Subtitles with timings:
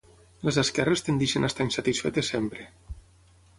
[0.47, 2.69] Les esquerres tendeixen a estar insatisfetes sempre.